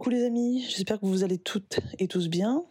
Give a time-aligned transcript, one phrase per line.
[0.00, 2.64] Coucou les amis, j'espère que vous allez toutes et tous bien.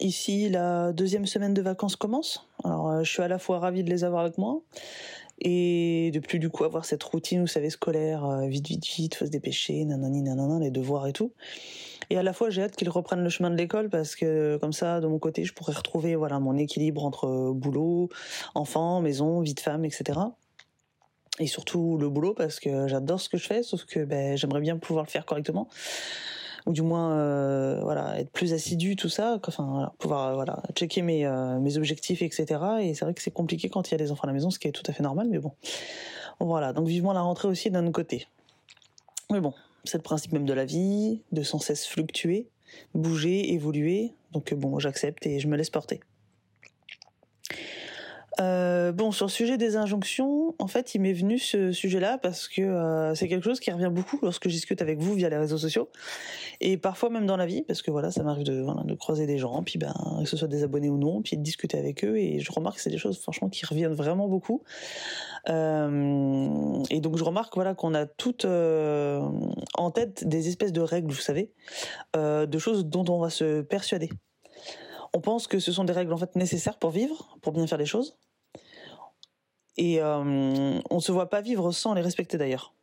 [0.00, 2.48] Ici, la deuxième semaine de vacances commence.
[2.64, 4.62] Alors, euh, je suis à la fois ravie de les avoir avec moi
[5.38, 9.16] et de plus du coup avoir cette routine, vous savez, scolaire, euh, vite, vite, vite,
[9.16, 11.34] faut se dépêcher, nanani, nanana, les devoirs et tout.
[12.08, 14.72] Et à la fois, j'ai hâte qu'ils reprennent le chemin de l'école parce que comme
[14.72, 18.08] ça, de mon côté, je pourrais retrouver voilà mon équilibre entre boulot,
[18.54, 20.20] enfant, maison, vie de femme, etc
[21.40, 24.60] et surtout le boulot parce que j'adore ce que je fais, sauf que ben, j'aimerais
[24.60, 25.68] bien pouvoir le faire correctement
[26.66, 30.62] ou du moins euh, voilà être plus assidu tout ça enfin voilà, pouvoir euh, voilà
[30.74, 33.98] checker mes euh, objectifs etc et c'est vrai que c'est compliqué quand il y a
[33.98, 35.52] des enfants à la maison ce qui est tout à fait normal mais bon.
[36.40, 38.26] Voilà donc vivement la rentrée aussi d'un côté.
[39.30, 42.48] Mais bon c'est le principe même de la vie de sans cesse fluctuer
[42.94, 44.14] bouger évoluer.
[44.32, 46.00] Donc bon j'accepte et je me laisse porter
[48.42, 52.48] euh, bon, sur le sujet des injonctions, en fait, il m'est venu ce sujet-là parce
[52.48, 55.36] que euh, c'est quelque chose qui revient beaucoup lorsque je discute avec vous via les
[55.36, 55.88] réseaux sociaux
[56.60, 59.62] et parfois même dans la vie, parce que voilà, ça m'arrive de, croiser des gens,
[59.62, 62.40] puis ben que ce soit des abonnés ou non, puis de discuter avec eux et
[62.40, 64.62] je remarque que c'est des choses franchement qui reviennent vraiment beaucoup.
[65.48, 71.12] Euh, et donc je remarque voilà qu'on a toutes en tête des espèces de règles,
[71.12, 71.52] vous savez,
[72.14, 74.10] de choses dont on va se persuader.
[75.14, 77.78] On pense que ce sont des règles en fait nécessaires pour vivre, pour bien faire
[77.78, 78.16] les choses.
[79.76, 82.74] Et euh, on ne se voit pas vivre sans les respecter d'ailleurs.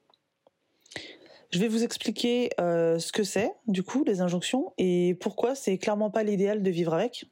[1.52, 5.78] Je vais vous expliquer euh, ce que c'est, du coup, les injonctions, et pourquoi c'est
[5.78, 7.26] clairement pas l'idéal de vivre avec.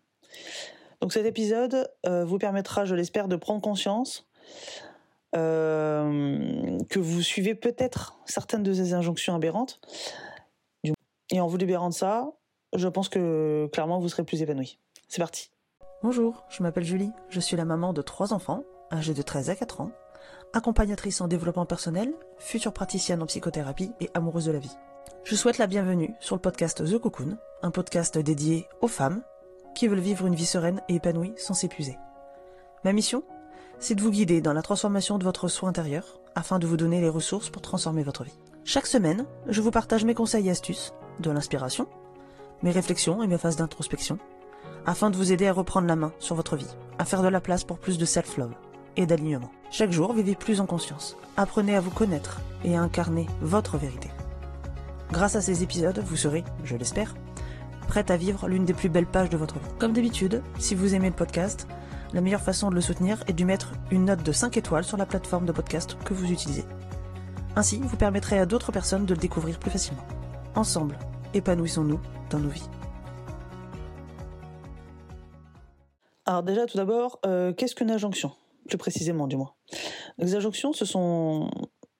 [1.01, 4.25] Donc cet épisode euh, vous permettra, je l'espère, de prendre conscience
[5.33, 9.79] que vous suivez peut-être certaines de ces injonctions aberrantes.
[11.31, 12.31] Et en vous libérant de ça,
[12.73, 14.79] je pense que clairement vous serez plus épanoui.
[15.07, 15.51] C'est parti.
[16.01, 19.55] Bonjour, je m'appelle Julie, je suis la maman de trois enfants, âgés de 13 à
[19.55, 19.91] 4 ans,
[20.53, 24.75] accompagnatrice en développement personnel, future praticienne en psychothérapie et amoureuse de la vie.
[25.23, 29.21] Je souhaite la bienvenue sur le podcast The Cocoon, un podcast dédié aux femmes
[29.75, 31.97] qui veulent vivre une vie sereine et épanouie sans s'épuiser.
[32.83, 33.23] Ma mission
[33.79, 37.01] C'est de vous guider dans la transformation de votre soi intérieur afin de vous donner
[37.01, 38.39] les ressources pour transformer votre vie.
[38.63, 41.87] Chaque semaine, je vous partage mes conseils et astuces, de l'inspiration,
[42.63, 44.17] mes réflexions et mes phases d'introspection
[44.85, 47.41] afin de vous aider à reprendre la main sur votre vie, à faire de la
[47.41, 48.53] place pour plus de self-love
[48.97, 49.51] et d'alignement.
[49.71, 51.15] Chaque jour, vivez plus en conscience.
[51.37, 54.09] Apprenez à vous connaître et à incarner votre vérité.
[55.11, 57.15] Grâce à ces épisodes, vous serez, je l'espère,
[57.87, 59.69] prête à vivre l'une des plus belles pages de votre vie.
[59.79, 61.67] Comme d'habitude, si vous aimez le podcast,
[62.13, 64.97] la meilleure façon de le soutenir est de mettre une note de 5 étoiles sur
[64.97, 66.65] la plateforme de podcast que vous utilisez.
[67.55, 70.05] Ainsi, vous permettrez à d'autres personnes de le découvrir plus facilement.
[70.55, 70.97] Ensemble,
[71.33, 71.99] épanouissons-nous
[72.29, 72.69] dans nos vies.
[76.25, 78.31] Alors déjà, tout d'abord, euh, qu'est-ce qu'une injonction?
[78.67, 79.53] Plus précisément, du moins.
[80.17, 81.49] Les injonctions, ce sont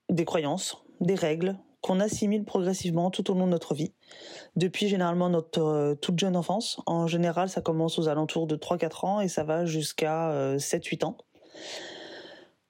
[0.10, 3.94] des croyances, des règles qu'on assimile progressivement tout au long de notre vie,
[4.56, 6.82] depuis généralement notre euh, toute jeune enfance.
[6.86, 11.08] En général, ça commence aux alentours de 3-4 ans et ça va jusqu'à 7-8 euh,
[11.08, 11.18] ans.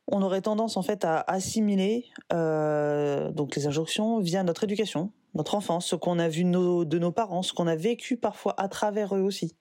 [0.09, 5.87] On aurait tendance en fait à assimiler donc les injonctions via notre éducation, notre enfance,
[5.87, 9.21] ce qu'on a vu de nos parents, ce qu'on a vécu parfois à travers eux
[9.21, 9.57] aussi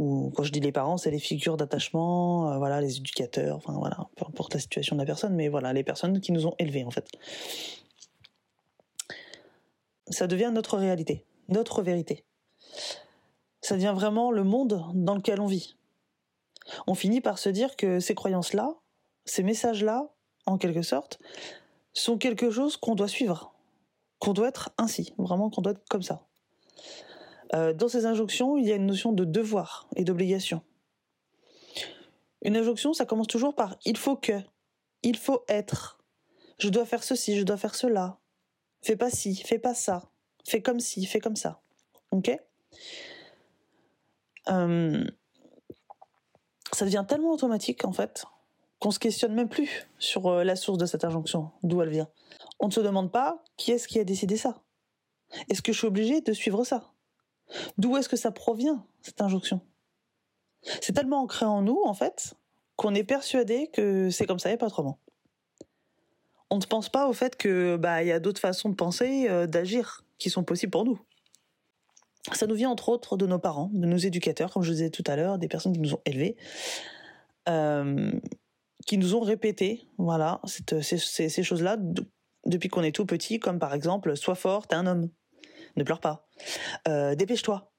[0.00, 3.74] ou quand je dis les parents, c'est les figures d'attachement, euh, voilà, les éducateurs, enfin
[3.74, 6.54] voilà, peu importe la situation de la personne, mais voilà, les personnes qui nous ont
[6.58, 7.06] élevés en fait.
[10.08, 12.24] Ça devient notre réalité, notre vérité.
[13.60, 15.76] Ça devient vraiment le monde dans lequel on vit.
[16.86, 18.76] On finit par se dire que ces croyances-là,
[19.26, 20.08] ces messages-là,
[20.46, 21.20] en quelque sorte,
[21.92, 23.52] sont quelque chose qu'on doit suivre,
[24.18, 26.22] qu'on doit être ainsi, vraiment qu'on doit être comme ça.
[27.54, 30.62] Euh, dans ces injonctions, il y a une notion de devoir et d'obligation.
[32.42, 34.40] Une injonction, ça commence toujours par il faut que,
[35.02, 35.98] il faut être,
[36.58, 38.18] je dois faire ceci, je dois faire cela,
[38.82, 40.10] fais pas ci, fais pas ça,
[40.46, 41.60] fais comme ci, fais comme ça.
[42.12, 42.30] Ok?
[44.48, 45.04] Euh,
[46.72, 48.24] Ça devient tellement automatique en fait
[48.78, 52.08] qu'on se questionne même plus sur euh, la source de cette injonction, d'où elle vient.
[52.58, 54.62] On ne se demande pas qui est-ce qui a décidé ça.
[55.50, 56.90] Est-ce que je suis obligé de suivre ça?
[57.78, 59.60] D'où est-ce que ça provient, cette injonction?
[60.80, 62.34] C'est tellement ancré en nous, en fait,
[62.76, 64.98] qu'on est persuadé que c'est comme ça et pas autrement.
[66.50, 69.28] On ne pense pas au fait que bah il y a d'autres façons de penser,
[69.28, 70.98] euh, d'agir qui sont possibles pour nous.
[72.32, 75.04] Ça nous vient entre autres de nos parents, de nos éducateurs, comme je disais tout
[75.06, 76.36] à l'heure, des personnes qui nous ont élevés,
[77.48, 78.12] euh,
[78.86, 81.76] qui nous ont répété, voilà, ces, choses-là
[82.44, 85.08] depuis qu'on est tout petit, comme par exemple, sois fort, t'es un homme
[85.76, 86.28] ne pleure pas,
[86.88, 87.72] euh, dépêche-toi,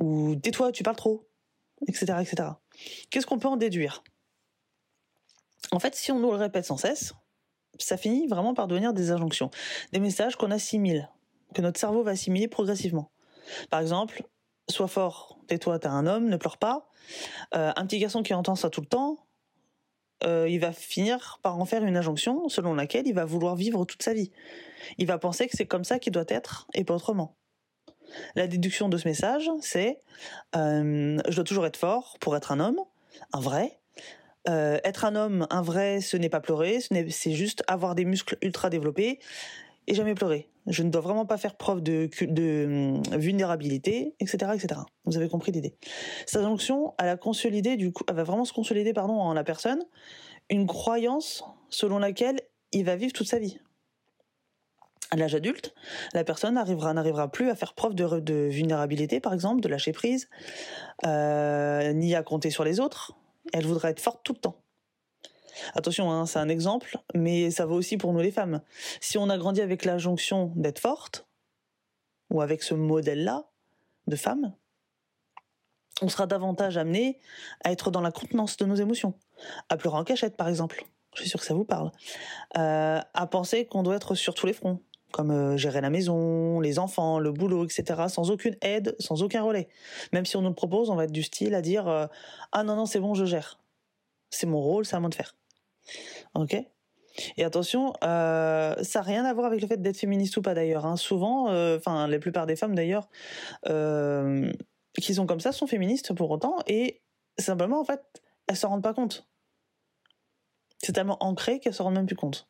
[0.00, 1.28] ou tais-toi, tu parles trop,
[1.86, 2.48] etc., etc.
[3.10, 4.02] Qu'est-ce qu'on peut en déduire?
[5.70, 7.14] En fait, si on nous le répète sans cesse,
[7.78, 9.50] ça finit vraiment par devenir des injonctions,
[9.92, 11.08] des messages qu'on assimile
[11.54, 13.10] que notre cerveau va assimiler progressivement.
[13.70, 14.22] Par exemple,
[14.68, 16.88] sois fort, tais-toi, t'es un homme, ne pleure pas.
[17.54, 19.26] Euh, un petit garçon qui entend ça tout le temps,
[20.24, 23.84] euh, il va finir par en faire une injonction selon laquelle il va vouloir vivre
[23.84, 24.30] toute sa vie.
[24.98, 27.36] Il va penser que c'est comme ça qu'il doit être et pas autrement.
[28.34, 30.00] La déduction de ce message, c'est
[30.56, 32.80] euh, je dois toujours être fort pour être un homme,
[33.32, 33.78] un vrai.
[34.48, 36.78] Euh, être un homme, un vrai, ce n'est pas pleurer,
[37.08, 39.18] c'est juste avoir des muscles ultra développés
[39.86, 40.50] et jamais pleurer.
[40.66, 42.10] Je ne dois vraiment pas faire preuve de,
[42.66, 44.80] hum, vulnérabilité, etc., etc.
[45.04, 45.76] Vous avez compris l'idée.
[46.26, 49.44] Cette injonction, elle a consolidé, du coup, elle va vraiment se consolider, pardon, en la
[49.44, 49.82] personne,
[50.50, 52.40] une croyance selon laquelle
[52.72, 53.58] il va vivre toute sa vie.
[55.14, 55.76] À l'âge adulte,
[56.12, 60.28] la personne n'arrivera plus à faire preuve de, vulnérabilité, par exemple, de lâcher prise,
[61.06, 63.12] euh, ni à compter sur les autres.
[63.52, 64.56] Elle voudra être forte tout le temps.
[65.76, 68.60] Attention, hein, c'est un exemple, mais ça vaut aussi pour nous les femmes.
[69.00, 71.28] Si on a grandi avec la jonction d'être forte,
[72.30, 73.44] ou avec ce modèle-là
[74.08, 74.52] de femme,
[76.02, 77.20] on sera davantage amené
[77.62, 79.14] à être dans la contenance de nos émotions,
[79.68, 80.84] à pleurer en cachette par exemple.
[81.14, 81.92] Je suis sûre que ça vous parle.
[82.58, 84.82] Euh, à penser qu'on doit être sur tous les fronts,
[85.14, 89.44] comme euh, gérer la maison, les enfants, le boulot, etc., sans aucune aide, sans aucun
[89.44, 89.68] relais.
[90.12, 92.08] Même si on nous propose, on va être du style à dire euh,
[92.50, 93.60] Ah non, non, c'est bon, je gère.
[94.30, 95.36] C'est mon rôle, c'est à moi de faire.
[96.34, 96.56] Ok?
[97.36, 100.52] Et attention, euh, ça n'a rien à voir avec le fait d'être féministe ou pas
[100.52, 100.84] d'ailleurs.
[100.84, 100.96] Hein.
[100.96, 101.44] Souvent,
[101.76, 103.08] enfin la plupart des femmes d'ailleurs,
[105.00, 107.02] qui sont comme ça, sont féministes pour autant, et
[107.38, 108.02] simplement en fait,
[108.48, 109.28] elles se rendent pas compte.
[110.78, 112.48] C'est tellement ancré qu'elles se rendent même plus compte.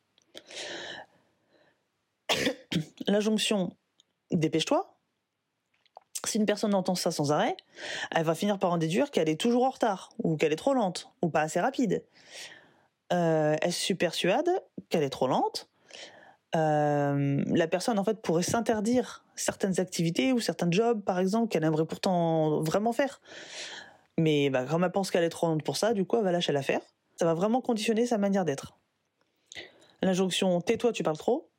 [3.07, 3.75] la jonction
[4.31, 4.91] dépêche-toi.
[6.25, 7.55] Si une personne entend ça sans arrêt,
[8.11, 10.73] elle va finir par en déduire qu'elle est toujours en retard, ou qu'elle est trop
[10.73, 12.03] lente, ou pas assez rapide
[13.13, 14.49] euh, elle se persuade
[14.89, 15.69] qu'elle est trop lente.
[16.55, 21.65] Euh, la personne en fait pourrait s'interdire certaines activités ou certains jobs par exemple qu'elle
[21.65, 23.21] aimerait pourtant vraiment faire.
[24.17, 26.31] Mais bah, comme elle pense qu'elle est trop lente pour ça, du coup elle va
[26.31, 26.81] lâcher l'affaire.
[27.17, 28.77] Ça va vraiment conditionner sa manière d'être.
[30.01, 31.49] L'injonction tais-toi, tu parles trop.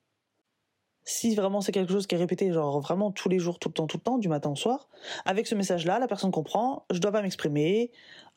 [1.09, 3.75] Si vraiment c'est quelque chose qui est répété, genre vraiment tous les jours, tout le
[3.75, 4.89] temps, tout le temps, du matin au soir,
[5.25, 7.93] avec ce message-là, la personne comprend, je dois pas m'exprimer,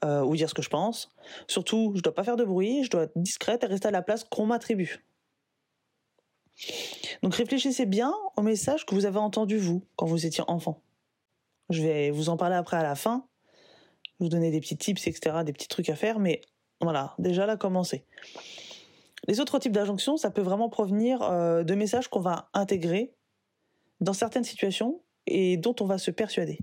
[0.05, 1.11] euh, ou dire ce que je pense.
[1.47, 4.03] Surtout, je dois pas faire de bruit, je dois être discrète et rester à la
[4.03, 5.03] place qu'on m'attribue.
[7.23, 10.79] Donc réfléchissez bien au message que vous avez entendu vous quand vous étiez enfant.
[11.71, 13.25] Je vais vous en parler après à la fin,
[14.19, 16.41] vous donner des petits tips, etc., des petits trucs à faire, mais
[16.81, 18.05] voilà, déjà là, commencez.
[19.27, 23.13] Les autres types d'injonctions, ça peut vraiment provenir euh, de messages qu'on va intégrer
[24.01, 26.59] dans certaines situations et dont on va se persuader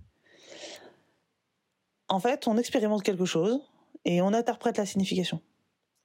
[2.09, 3.61] en fait, on expérimente quelque chose
[4.05, 5.41] et on interprète la signification.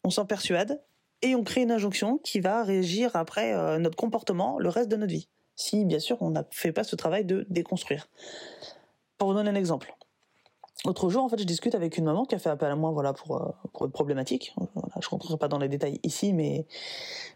[0.04, 0.82] On s'en persuade
[1.22, 4.96] et on crée une injonction qui va régir après euh, notre comportement le reste de
[4.96, 5.30] notre vie.
[5.56, 8.08] Si, bien sûr, on n'a fait pas ce travail de déconstruire.
[9.18, 9.96] Pour vous donner un exemple.
[10.86, 12.92] Autre jour, en fait, je discute avec une maman qui a fait appel à moi,
[12.92, 14.56] voilà, pour, euh, pour une problématique.
[14.74, 16.66] Voilà, je rentrerai pas dans les détails ici, mais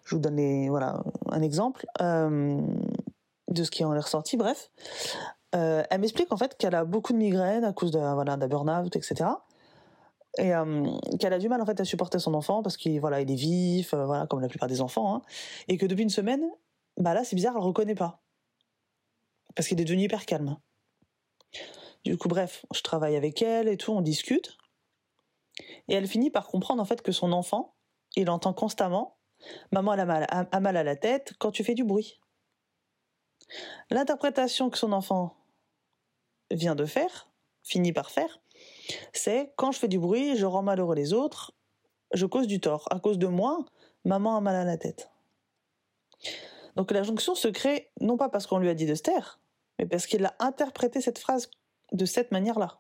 [0.04, 2.60] je vous donne voilà, un exemple euh,
[3.50, 4.36] de ce qui en est ressorti.
[4.36, 4.72] Bref,
[5.56, 8.48] euh, elle m'explique en fait qu'elle a beaucoup de migraines à cause de voilà d'un
[8.48, 9.30] burn-out, etc.
[10.38, 10.86] Et euh,
[11.20, 13.36] qu'elle a du mal en fait à supporter son enfant parce qu'il voilà il est
[13.36, 15.22] vif, euh, voilà comme la plupart des enfants, hein.
[15.70, 16.44] et que depuis une semaine,
[16.98, 18.22] bah là c'est bizarre, elle le reconnaît pas
[19.56, 20.58] parce qu'il est devenu hyper calme.
[22.06, 24.58] Du coup bref, je travaille avec elle et tout, on discute,
[25.88, 27.76] et elle finit par comprendre en fait que son enfant,
[28.16, 29.18] il entend constamment,
[29.72, 32.20] maman elle a mal, a mal à la tête quand tu fais du bruit.
[33.90, 35.36] L'interprétation que son enfant
[36.52, 37.30] vient de faire,
[37.64, 38.40] finit par faire,
[39.14, 41.54] c'est quand je fais du bruit, je rends malheureux les autres,
[42.14, 42.88] je cause du tort.
[42.92, 43.66] À cause de moi,
[44.04, 45.10] maman a mal à la tête.
[46.76, 49.40] Donc la jonction se crée non pas parce qu'on lui a dit de se taire,
[49.80, 51.50] mais parce qu'il a interprété cette phrase
[51.96, 52.80] de cette manière-là.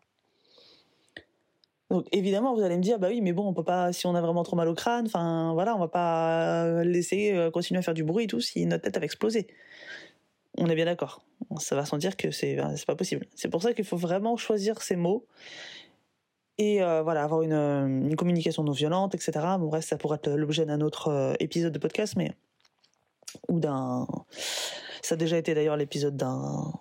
[1.89, 4.15] Donc évidemment, vous allez me dire, bah oui, mais bon, on peut pas, si on
[4.15, 7.81] a vraiment trop mal au crâne, enfin voilà, on va pas laisser euh, continuer à
[7.83, 9.47] faire du bruit et tout si notre tête avait explosé.
[10.57, 11.23] On est bien d'accord.
[11.59, 13.27] Ça va sans dire que c'est ben, pas possible.
[13.35, 15.25] C'est pour ça qu'il faut vraiment choisir ses mots
[16.57, 19.33] et euh, voilà avoir une, communication non violente, etc.
[19.59, 22.31] Bon, reste, ça pourrait être l'objet d'un autre euh, épisode de podcast, mais
[23.49, 24.07] ou d'un.
[25.01, 26.73] Ça a déjà été d'ailleurs l'épisode d'un.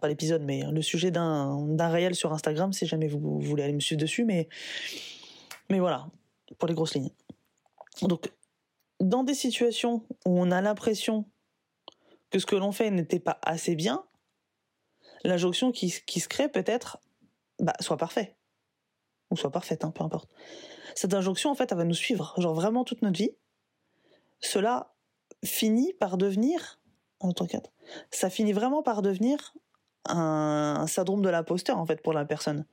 [0.00, 3.72] Pas l'épisode, mais le sujet d'un réel sur Instagram, si jamais vous, vous voulez aller
[3.72, 4.48] me suivre dessus, mais
[5.68, 6.08] mais voilà
[6.58, 7.12] pour les grosses lignes.
[8.02, 8.30] Donc
[8.98, 11.24] dans des situations où on a l'impression
[12.30, 14.04] que ce que l'on fait n'était pas assez bien,
[15.24, 16.98] l'injonction qui, qui se crée peut-être
[17.58, 18.36] bah, soit parfait.
[19.30, 20.28] Ou soit parfaite, hein, peu importe.
[20.94, 23.30] Cette injonction, en fait, elle va nous suivre, genre vraiment toute notre vie.
[24.40, 24.92] Cela
[25.44, 26.79] finit par devenir
[27.20, 27.70] un autre 4,
[28.10, 29.54] ça finit vraiment par devenir
[30.06, 32.64] un, un syndrome de l'imposteur, en fait, pour la personne.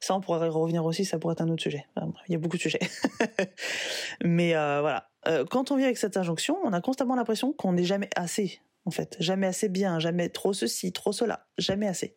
[0.00, 1.86] Ça, on pourrait revenir aussi, ça pourrait être un autre sujet.
[2.28, 2.80] Il y a beaucoup de sujets.
[4.24, 5.10] Mais euh, voilà.
[5.26, 8.60] Euh, quand on vit avec cette injonction, on a constamment l'impression qu'on n'est jamais assez,
[8.84, 9.16] en fait.
[9.20, 11.46] Jamais assez bien, jamais trop ceci, trop cela.
[11.58, 12.16] Jamais assez.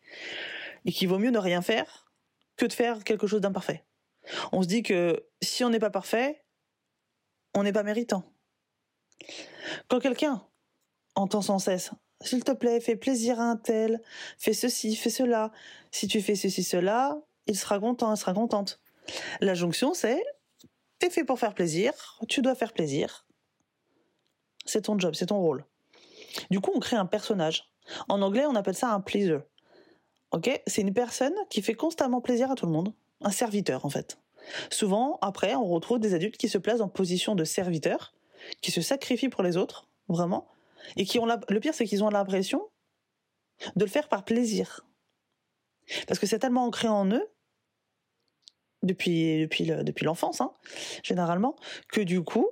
[0.84, 2.12] Et qu'il vaut mieux ne rien faire
[2.56, 3.84] que de faire quelque chose d'imparfait.
[4.52, 6.44] On se dit que si on n'est pas parfait,
[7.54, 8.24] on n'est pas méritant.
[9.88, 10.46] Quand quelqu'un
[11.20, 11.90] entend sans cesse
[12.22, 14.00] s'il te plaît, fais plaisir à un tel,
[14.38, 15.52] fais ceci, fais cela.
[15.90, 18.80] Si tu fais ceci, cela, il sera content, elle sera contente.
[19.40, 20.22] La jonction, c'est
[20.98, 21.92] t'es fait pour faire plaisir,
[22.28, 23.26] tu dois faire plaisir.
[24.66, 25.64] C'est ton job, c'est ton rôle.
[26.50, 27.72] Du coup, on crée un personnage.
[28.08, 29.38] En anglais, on appelle ça un pleaser.
[30.32, 30.62] Ok?
[30.66, 32.92] C'est une personne qui fait constamment plaisir à tout le monde.
[33.22, 34.18] Un serviteur, en fait.
[34.70, 38.12] Souvent, après, on retrouve des adultes qui se placent en position de serviteur,
[38.60, 40.46] qui se sacrifient pour les autres, vraiment,
[40.96, 42.68] et qui ont le pire, c'est qu'ils ont l'impression
[43.76, 44.86] de le faire par plaisir.
[46.06, 47.28] Parce que c'est tellement ancré en eux,
[48.82, 50.52] depuis, depuis, depuis l'enfance, hein,
[51.02, 51.56] généralement,
[51.88, 52.48] que du coup,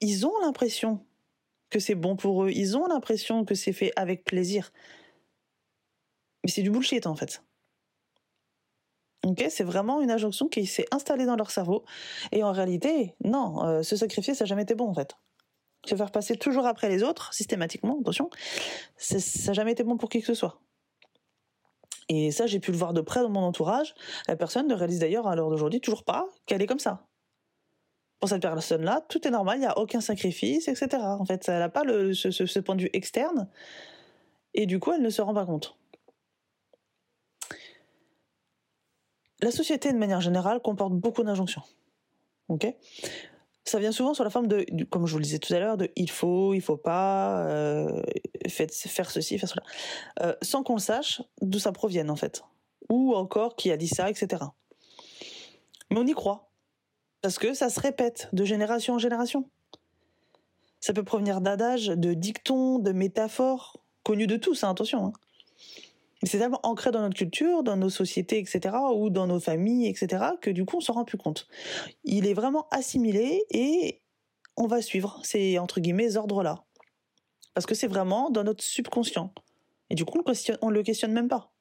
[0.00, 1.04] ils ont l'impression
[1.70, 4.72] que c'est bon pour eux, ils ont l'impression que c'est fait avec plaisir.
[6.44, 7.42] Mais c'est du bullshit en fait.
[9.50, 11.84] C'est vraiment une injonction qui s'est installée dans leur cerveau.
[12.32, 15.16] Et en réalité, non, euh, se sacrifier, ça n'a jamais été bon en fait
[15.84, 18.30] se faire passer toujours après les autres, systématiquement, attention,
[18.96, 20.60] ça n'a jamais été bon pour qui que ce soit.
[22.08, 23.94] Et ça, j'ai pu le voir de près dans mon entourage.
[24.28, 27.06] La personne ne réalise d'ailleurs à l'heure d'aujourd'hui toujours pas qu'elle est comme ça.
[28.18, 30.88] Pour cette personne-là, tout est normal, il n'y a aucun sacrifice, etc.
[31.02, 33.48] En fait, elle n'a pas le, ce, ce, point de vue externe,
[34.54, 35.76] et du coup, elle ne se rend pas compte.
[39.40, 41.62] La société, de manière générale, comporte beaucoup d'injonctions.
[42.48, 42.66] Ok?
[43.68, 45.76] Ça vient souvent sous la forme de, comme je vous le disais tout à l'heure,
[45.76, 48.02] de il faut, il faut pas, euh,
[48.48, 49.62] faire ceci, faire cela,
[50.22, 52.42] euh, sans qu'on sache d'où ça provienne en fait,
[52.88, 54.44] ou encore qui a dit ça, etc.
[55.90, 56.50] Mais on y croit
[57.20, 59.48] parce que ça se répète de génération en génération.
[60.80, 65.06] Ça peut provenir d'adages, de dictons, de métaphores connus de tous, hein, attention.
[65.06, 65.12] Hein
[66.24, 70.24] c'est tellement ancré dans notre culture, dans nos sociétés, etc., ou dans nos familles, etc.,
[70.40, 71.46] que du coup, on s'en rend plus compte.
[72.04, 74.02] Il est vraiment assimilé et
[74.56, 76.64] on va suivre ces, entre guillemets, ordres-là.
[77.54, 79.32] Parce que c'est vraiment dans notre subconscient.
[79.90, 80.22] Et du coup,
[80.60, 81.52] on ne le questionne même pas.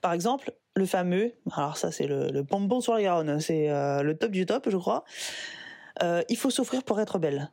[0.00, 4.02] Par exemple, le fameux, alors ça c'est le, le bonbon sur la Garonne, c'est euh,
[4.02, 5.04] le top du top, je crois.
[6.02, 7.52] Euh, il faut souffrir pour être belle.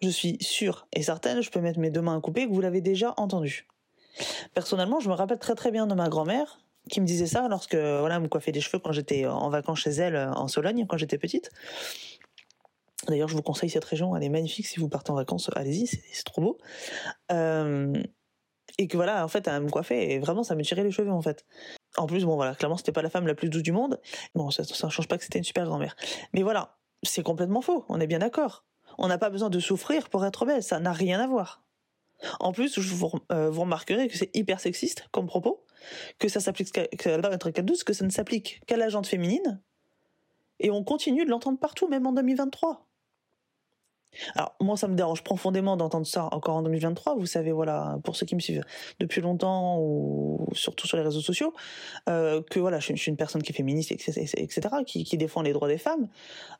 [0.00, 2.60] Je suis sûre et certaine, je peux mettre mes deux mains à couper, que vous
[2.60, 3.66] l'avez déjà entendu.
[4.54, 6.58] Personnellement, je me rappelle très très bien de ma grand-mère
[6.88, 9.80] qui me disait ça lorsque voilà, elle me coiffait les cheveux quand j'étais en vacances
[9.80, 11.50] chez elle en Sologne quand j'étais petite.
[13.08, 14.66] D'ailleurs, je vous conseille cette région, elle est magnifique.
[14.66, 16.58] Si vous partez en vacances, allez-y, c'est trop beau.
[17.30, 17.92] Euh,
[18.78, 21.10] et que voilà, en fait, elle me coiffait et vraiment, ça me tirait les cheveux
[21.10, 21.44] en fait.
[21.96, 24.00] En plus, bon voilà, clairement, c'était pas la femme la plus douce du monde.
[24.34, 25.96] Bon, ça, ne change pas que c'était une super grand-mère.
[26.34, 27.84] Mais voilà, c'est complètement faux.
[27.88, 28.64] On est bien d'accord.
[28.98, 30.62] On n'a pas besoin de souffrir pour être belle.
[30.62, 31.65] Ça n'a rien à voir.
[32.40, 35.64] En plus, vous, euh, vous remarquerez que c'est hyper sexiste comme propos,
[36.18, 39.60] que ça s'applique que ça ne s'applique qu'à la gente féminine,
[40.58, 42.86] et on continue de l'entendre partout, même en 2023.
[44.34, 47.16] Alors, moi, ça me dérange profondément d'entendre ça encore en 2023.
[47.16, 48.64] Vous savez, voilà, pour ceux qui me suivent
[48.98, 51.52] depuis longtemps ou surtout sur les réseaux sociaux,
[52.08, 55.68] euh, que voilà, je, suis une personne qui est féministe, etc., qui, défend les droits
[55.68, 56.08] des femmes,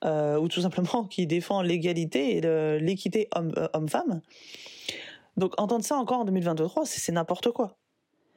[0.04, 3.28] euh, ou tout simplement qui défend l'égalité et l'équité
[3.72, 4.20] homme-femme.
[5.37, 7.76] Donc entendre ça encore en 2023, c'est n'importe quoi.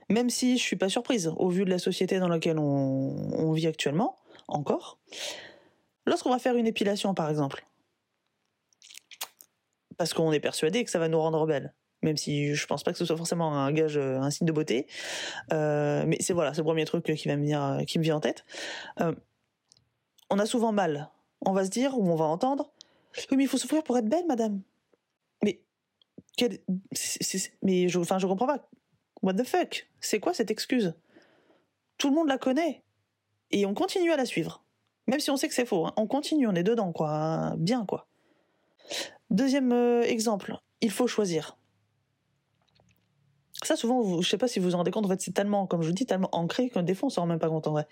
[0.09, 3.67] Même si je suis pas surprise, au vu de la société dans laquelle on, vit
[3.67, 4.99] actuellement, encore.
[6.05, 7.65] Lorsqu'on va faire une épilation, par exemple,
[9.97, 12.91] parce qu'on est persuadé que ça va nous rendre belles, même si je pense pas
[12.91, 14.87] que ce soit forcément un gage, euh, un signe de beauté.
[15.53, 18.45] Euh, mais c'est voilà, c'est le premier truc qui va me vient en tête.
[19.01, 19.13] Euh,
[20.31, 21.11] on a souvent mal.
[21.45, 22.71] On va se dire ou on va entendre.
[23.29, 24.61] Oui, mais il faut souffrir pour être belle, madame
[25.43, 25.61] mais
[26.39, 28.69] je, enfin, je comprends pas.
[29.21, 29.87] What the fuck?
[29.99, 30.93] C'est quoi cette excuse?
[31.97, 32.83] Tout le monde la connaît.
[33.51, 34.63] Et on continue à la suivre.
[35.07, 35.87] Même si on sait que c'est faux.
[35.87, 35.93] Hein.
[35.97, 37.55] On continue, on est dedans, quoi.
[37.57, 38.07] Bien, quoi.
[39.29, 41.57] Deuxième euh, exemple, il faut choisir.
[43.63, 45.67] Ça, souvent, vous, je sais pas si vous vous rendez compte, en fait, c'est tellement,
[45.67, 47.67] comme je vous dis, tellement ancré que des fois, on s'en rend même pas compte
[47.67, 47.87] en vrai.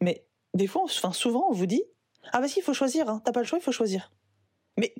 [0.00, 1.82] Mais des fois, enfin, souvent, on vous dit
[2.32, 3.20] Ah, bah si, il faut choisir, hein.
[3.24, 4.12] t'as pas le choix, il faut choisir.
[4.76, 4.94] Mais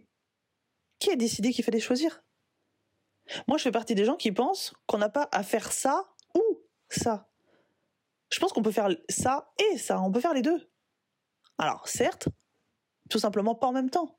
[0.99, 2.23] qui a décidé qu'il fallait choisir?
[3.47, 6.43] Moi, je fais partie des gens qui pensent qu'on n'a pas à faire ça ou
[6.89, 7.29] ça.
[8.31, 10.71] Je pense qu'on peut faire ça et ça, on peut faire les deux.
[11.59, 12.29] Alors, certes,
[13.11, 14.17] tout simplement pas en même temps.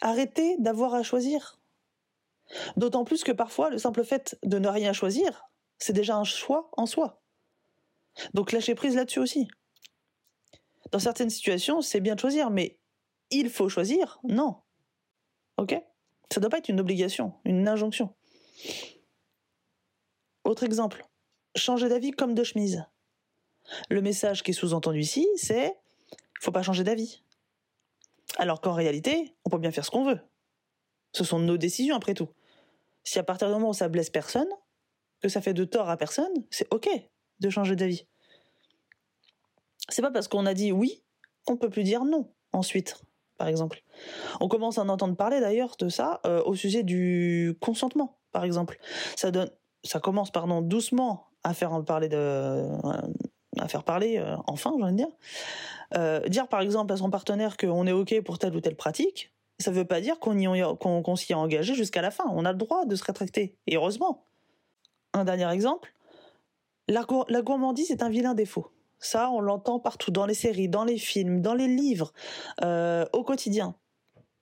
[0.00, 1.60] Arrêtez d'avoir à choisir.
[2.76, 5.44] D'autant plus que parfois, le simple fait de ne rien choisir,
[5.78, 7.22] c'est déjà un choix en soi.
[8.32, 9.48] Donc lâcher prise là-dessus aussi.
[10.92, 12.78] Dans certaines situations, c'est bien de choisir, mais
[13.30, 14.62] il faut choisir Non.
[15.56, 15.74] Ok?
[16.32, 18.14] Ça doit pas être une obligation, une injonction.
[20.44, 21.04] Autre exemple,
[21.56, 22.84] changer d'avis comme de chemise.
[23.88, 25.74] Le message qui est sous-entendu ici, c'est
[26.40, 27.22] faut pas changer d'avis.
[28.36, 30.20] Alors qu'en réalité, on peut bien faire ce qu'on veut.
[31.12, 32.28] Ce sont nos décisions après tout.
[33.04, 34.48] Si à partir du moment où ça blesse personne,
[35.20, 36.88] que ça fait de tort à personne, c'est ok
[37.40, 38.06] de changer d'avis.
[39.88, 41.02] C'est pas parce qu'on a dit oui
[41.46, 43.02] qu'on peut plus dire non ensuite,
[43.48, 43.82] exemple.
[44.40, 48.44] On commence à en entendre parler d'ailleurs de ça euh, au sujet du consentement, par
[48.44, 48.78] exemple.
[49.16, 49.50] Ça donne,
[49.82, 50.32] ça commence
[50.62, 52.68] doucement à faire parler de, euh,
[53.68, 56.30] faire parler euh, enfin, j'ai envie de dire.
[56.30, 59.70] dire par exemple à son partenaire qu'on est ok pour telle ou telle pratique, ça
[59.70, 62.24] ne veut pas dire qu'on s'y est engagé jusqu'à la fin.
[62.30, 64.24] On a le droit de se rétracter, et heureusement.
[65.16, 65.94] Un dernier exemple,
[66.88, 68.72] la, la gourmandise est un vilain défaut.
[69.04, 72.12] Ça, on l'entend partout, dans les séries, dans les films, dans les livres,
[72.62, 73.76] euh, au quotidien.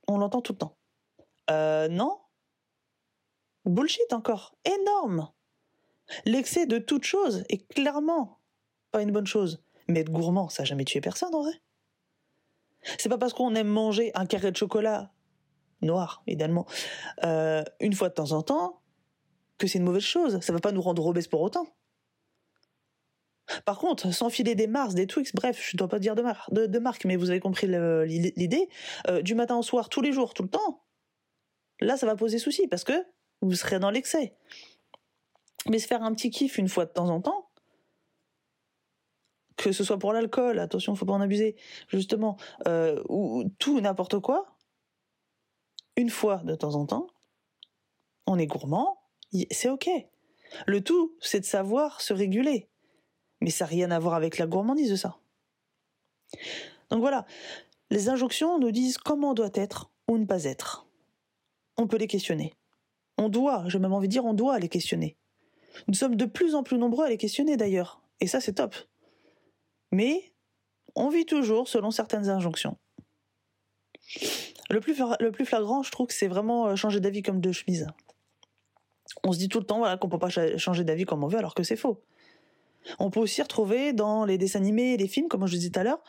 [0.09, 0.77] On l'entend tout le temps.
[1.51, 2.19] Euh, non
[3.65, 4.55] Bullshit encore.
[4.65, 5.31] Énorme
[6.25, 8.39] L'excès de toute chose est clairement
[8.93, 9.65] pas une bonne chose.
[9.89, 11.61] Mais être gourmand, ça n'a jamais tué personne en vrai.
[12.99, 15.13] C'est pas parce qu'on aime manger un carré de chocolat
[15.81, 16.67] noir, idéalement,
[17.25, 18.81] euh, une fois de temps en temps,
[19.59, 20.39] que c'est une mauvaise chose.
[20.41, 21.67] Ça va pas nous rendre obèses pour autant.
[23.65, 27.05] Par contre, s'enfiler des Mars, des Twix, bref, je ne dois pas dire de, marque,
[27.05, 28.69] mais vous avez compris l'idée,
[29.09, 30.85] euh, du matin au soir, tous les jours, tout le temps,
[31.81, 32.93] là, ça va poser souci parce que
[33.41, 34.37] vous serez dans l'excès.
[35.69, 37.51] Mais se faire un petit kiff une fois de temps en temps,
[39.57, 41.57] que ce soit pour l'alcool, attention, faut pas en abuser,
[41.89, 44.57] justement, euh, ou tout n'importe quoi,
[45.97, 47.07] une fois de temps en temps,
[48.27, 48.99] on est gourmand,
[49.51, 49.89] c'est ok.
[50.67, 52.72] Le tout, c'est de savoir se réguler.
[53.43, 55.19] Mais ça n'a rien à voir avec la gourmandise, ça.
[56.91, 57.27] Donc voilà,
[57.91, 60.87] les injonctions nous disent comment on doit être ou ne pas être.
[61.77, 62.55] On peut les questionner.
[63.19, 65.17] On doit, j'ai même envie de dire, on doit les questionner.
[65.89, 68.77] Nous sommes de plus en plus nombreux à les questionner d'ailleurs, et ça c'est top.
[69.91, 70.33] Mais
[70.95, 72.77] on vit toujours selon certaines injonctions.
[74.71, 74.95] Le plus,
[75.45, 77.89] flagrant, je trouve c'est vraiment euh, changer d'avis comme de chemise.
[79.25, 81.29] On se dit tout le temps voilà, qu'on ne peut pas changer d'avis comme on
[81.29, 82.03] veut alors que c'est faux.
[82.99, 85.85] On peut aussi retrouver dans les dessins animés les films, comme je disais tout à
[85.85, 86.03] l'heure,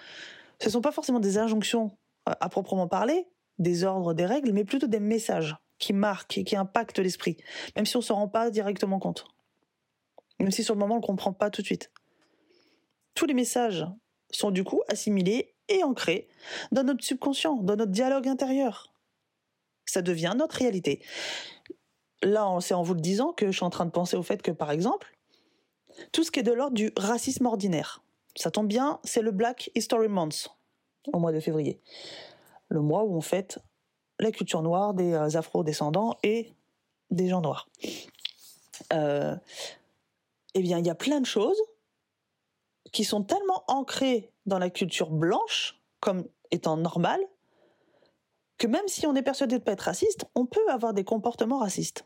[0.60, 1.92] ce ne sont pas forcément des injonctions
[2.26, 3.28] à proprement parler,
[3.60, 7.38] des ordres, des règles, mais plutôt des messages qui marquent et qui impactent l'esprit,
[7.76, 9.26] même si on ne s'en rend pas directement compte.
[10.40, 11.92] Même si sur le moment on ne comprend pas tout de suite.
[13.16, 13.86] Tous les messages
[14.32, 16.28] sont du coup assimilés et ancrés
[16.72, 18.94] dans notre subconscient, dans notre dialogue intérieur.
[19.86, 21.04] Ça devient notre réalité.
[22.24, 24.42] Là, c'est en vous le disant que je suis en train de penser au fait
[24.42, 25.14] que, par exemple,
[26.12, 28.04] tout ce qui est de l'ordre du racisme ordinaire.
[28.36, 30.50] Ça tombe bien, c'est le Black History Month,
[31.12, 31.80] au mois de février.
[32.70, 33.60] Le mois où on fête
[34.20, 36.54] la culture noire des euh, afro-descendants et
[37.12, 37.68] des gens noirs.
[38.92, 39.36] Euh,
[40.56, 41.62] eh bien, il y a plein de choses
[42.92, 47.22] qui sont tellement ancrées dans la culture blanche, comme étant normales,
[48.58, 51.04] que même si on est persuadé de ne pas être raciste, on peut avoir des
[51.04, 52.06] comportements racistes.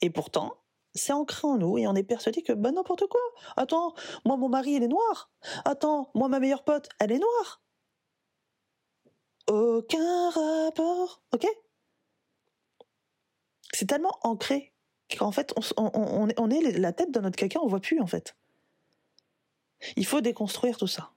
[0.00, 0.54] Et pourtant,
[0.94, 3.20] c'est ancré en nous et on est persuadé que bah n'importe quoi.
[3.56, 5.30] Attends, moi mon mari il est noir.
[5.64, 7.62] Attends, moi ma meilleure pote elle est noire.
[9.48, 11.46] Aucun rapport, ok?
[13.72, 14.72] C'est tellement ancré
[15.16, 18.36] qu'en fait on, est la tête dans notre caca, on voit plus en fait.
[19.96, 21.12] Il faut déconstruire tout ça.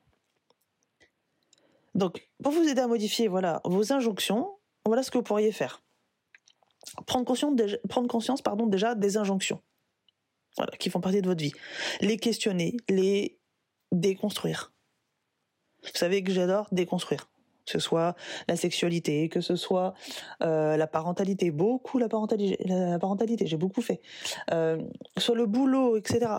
[1.95, 5.81] Donc pour vous aider à modifier voilà vos injonctions, voilà ce que vous pourriez faire
[7.05, 7.53] prendre conscience,
[7.89, 9.61] prendre conscience pardon, déjà des injonctions
[10.57, 11.53] voilà, qui font partie de votre vie.
[12.01, 13.39] Les questionner, les
[13.91, 14.73] déconstruire.
[15.83, 17.29] Vous savez que j'adore déconstruire.
[17.65, 18.15] Que ce soit
[18.47, 19.93] la sexualité, que ce soit
[20.41, 24.01] euh, la parentalité, beaucoup la parentalité, la parentalité, j'ai beaucoup fait.
[24.51, 24.81] Euh,
[25.17, 26.31] sur le boulot, etc.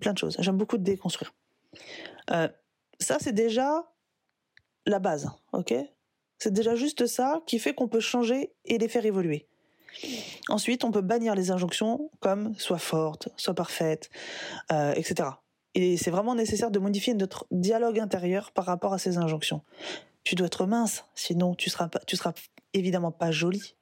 [0.00, 0.36] Plein de choses.
[0.38, 1.34] J'aime beaucoup déconstruire.
[2.30, 2.48] Euh,
[3.00, 3.90] ça, c'est déjà
[4.84, 5.74] la base, ok?
[6.38, 9.48] C'est déjà juste ça qui fait qu'on peut changer et les faire évoluer.
[10.48, 14.10] Ensuite, on peut bannir les injonctions comme soit forte, soit parfaite,
[14.72, 15.30] euh, etc.
[15.74, 19.62] Et c'est vraiment nécessaire de modifier notre dialogue intérieur par rapport à ces injonctions.
[20.24, 22.32] Tu dois être mince, sinon tu seras, seras
[22.72, 23.76] évidemment pas jolie.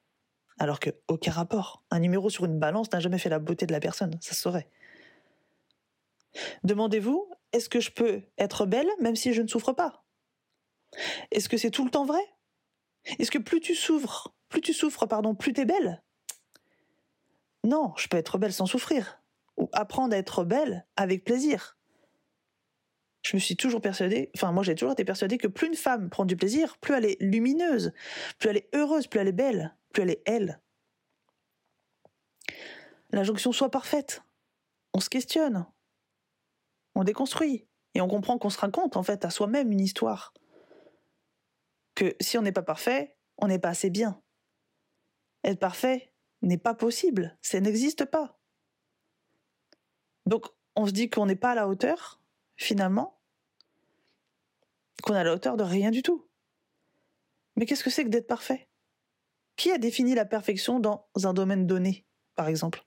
[0.59, 1.83] Alors que aucun rapport.
[1.91, 4.41] Un numéro sur une balance n'a jamais fait la beauté de la personne, ça se
[4.41, 4.69] saurait.
[6.65, 10.05] Demandez-vous, est-ce que je peux être belle même si je ne souffre pas?
[11.31, 12.23] Est-ce que c'est tout le temps vrai?
[13.19, 16.03] Est-ce que plus tu souffres, plus tu souffres, pardon, plus t'es belle?
[17.65, 19.21] Non, je peux être belle sans souffrir.
[19.57, 21.77] Ou apprendre à être belle avec plaisir.
[23.23, 26.11] Je me suis toujours persuadée, enfin moi j'ai toujours été persuadée que plus une femme
[26.11, 27.95] prend du plaisir, plus elle est lumineuse,
[28.39, 30.61] plus elle est heureuse, plus elle est belle, plus elle est elle.
[33.13, 34.23] L'injonction soit parfaite.
[34.93, 35.67] On se questionne.
[36.95, 37.67] On déconstruit.
[37.95, 40.35] Et on comprend qu'on se raconte en fait à soi-même une histoire.
[41.95, 44.21] Que si on n'est pas parfait, on n'est pas assez bien.
[45.45, 46.14] Être parfait
[46.45, 48.39] n'est pas possible, ça n'existe pas.
[50.27, 52.21] Donc on se dit qu'on n'est pas à la hauteur,
[52.57, 53.21] finalement,
[55.03, 56.27] qu'on est à la hauteur de rien du tout.
[57.57, 58.69] Mais qu'est-ce que c'est que d'être parfait?
[59.57, 62.05] Qui a défini la perfection dans un domaine donné,
[62.35, 62.85] par exemple?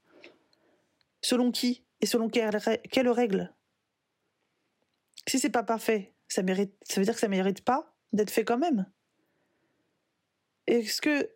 [1.22, 3.56] Selon qui et selon quelles règles
[5.28, 6.56] Si c'est pas parfait, ça, veut
[7.04, 8.86] dire que ça mérite pas d'être fait quand même.
[10.67, 11.32] Est-ce que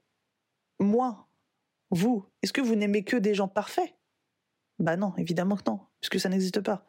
[0.79, 1.27] moi,
[1.91, 3.93] vous, est-ce que vous n'aimez que des gens parfaits?
[4.79, 6.85] Bah non, évidemment que non, puisque ça n'existe pas.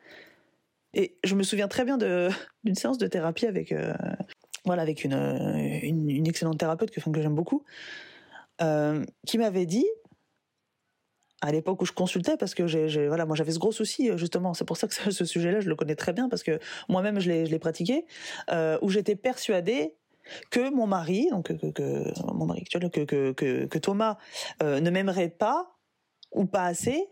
[0.94, 1.98] Et je me souviens très bien
[2.64, 3.94] d'une séance de thérapie avec, euh,
[4.64, 5.12] voilà, avec une,
[5.82, 7.64] une, excellente thérapeute que, que j'aime beaucoup,
[8.60, 9.86] euh, qui m'avait dit,
[11.42, 12.62] à l'époque où je consultais, parce que
[13.08, 15.74] voilà, moi j'avais ce gros souci, justement, c'est pour ça que ce sujet-là, je le
[15.74, 18.06] connais très bien, parce que moi-même je l'ai, pratiqué,
[18.50, 19.96] euh, où j'étais persuadée
[20.50, 24.18] que mon mari, donc que, mon mari actuel, que, que, que Thomas
[24.60, 25.76] ne m'aimerait pas
[26.32, 27.08] ou pas assez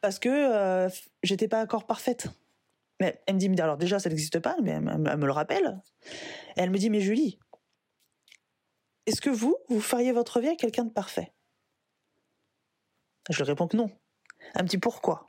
[0.00, 0.88] parce que
[1.22, 2.28] j'étais pas encore parfaite.
[3.00, 5.80] Mais elle me dit, alors déjà, ça n'existe pas, mais elle, me le rappelle.
[6.56, 7.38] Et elle me dit, mais Julie,
[9.06, 11.32] est-ce que vous, vous feriez votre vie avec quelqu'un de parfait?
[13.30, 13.90] Je lui réponds que non.
[14.54, 15.26] Elle me dit, pourquoi?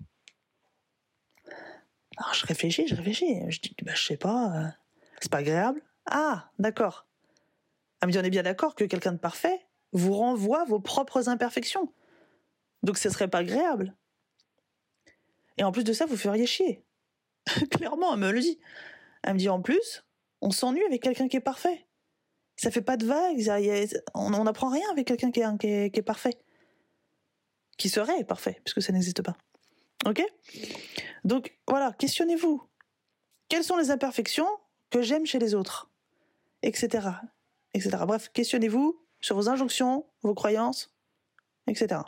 [2.18, 3.42] Alors je réfléchis, je réfléchis.
[3.50, 4.68] Je dis, bah, je sais pas, euh,
[5.20, 5.82] c'est pas agréable.
[6.06, 7.05] Ah, d'accord.
[8.06, 11.28] Elle me dit, on est bien d'accord que quelqu'un de parfait vous renvoie vos propres
[11.28, 11.92] imperfections.
[12.84, 13.96] Donc ce serait pas agréable.
[15.58, 16.84] Et en plus de ça, vous feriez chier.
[17.72, 18.60] Clairement, elle me le dit.
[19.24, 20.06] Elle me dit en plus,
[20.42, 21.88] on s'ennuie avec quelqu'un qui est parfait.
[22.58, 23.44] Ça fait pas de vagues,
[24.14, 26.38] on n'apprend rien avec quelqu'un qui, est, parfait.
[27.80, 29.36] Qui serait parfait, puisque ça n'existe pas.
[30.06, 30.24] Ok?
[31.24, 32.62] Donc voilà, questionnez-vous.
[33.50, 34.50] Quelles sont les imperfections
[34.92, 35.90] que j'aime chez les autres?
[36.62, 37.10] Etc.
[38.08, 40.94] Bref, questionnez-vous sur vos injonctions, vos croyances,
[41.68, 42.02] etc.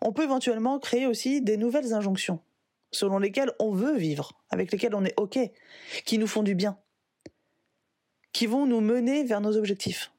[0.00, 2.40] On peut éventuellement créer aussi des nouvelles injonctions
[2.92, 5.38] selon lesquels on veut vivre, avec lesquels on est OK,
[6.04, 6.76] qui nous font du bien,
[8.32, 10.12] qui vont nous mener vers nos objectifs.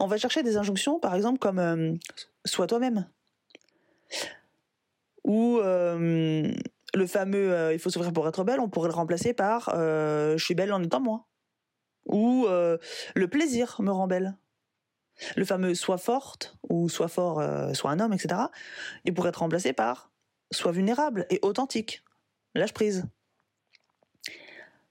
[0.00, 1.92] On va chercher des injonctions, par exemple, comme euh,
[2.44, 3.06] sois toi-même.
[5.24, 6.52] Ou euh,
[6.94, 10.42] le fameux euh, il faut s'ouvrir pour être belle, on pourrait le remplacer par je
[10.42, 11.26] suis belle en étant moi.
[12.06, 14.36] Ou le plaisir me rend belle.
[15.36, 17.42] Le fameux sois forte ou sois fort,
[17.74, 18.42] sois un homme, etc.
[19.04, 20.10] Il pourrait être remplacé par
[20.54, 22.04] Sois vulnérable et authentique.
[22.54, 23.06] Lâche prise.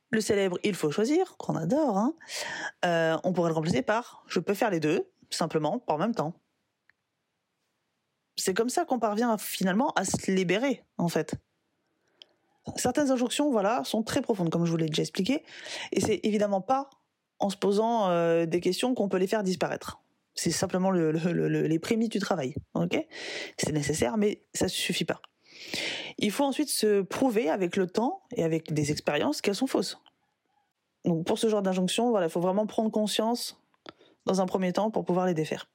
[0.09, 2.13] Le célèbre il faut choisir, qu'on adore, hein,
[2.85, 6.33] euh, on pourrait le remplacer par je peux faire les deux, simplement, en même temps.
[8.35, 11.35] C'est comme ça qu'on parvient finalement à se libérer, en fait.
[12.75, 15.43] Certaines injonctions, voilà, sont très profondes, comme je vous l'ai déjà expliqué,
[15.91, 16.89] et c'est évidemment pas
[17.43, 19.99] en se posant euh, des questions qu'on peut les faire disparaître.
[20.33, 22.55] C'est simplement les prémices du travail,
[23.57, 25.21] C'est nécessaire, mais ça ne suffit pas.
[26.17, 29.99] Il faut ensuite se prouver avec le temps et avec des expériences qu'elles sont fausses.
[31.05, 33.61] Donc pour ce genre d'injonction, il faut vraiment prendre conscience
[34.25, 35.69] dans un premier temps pour pouvoir les défaire.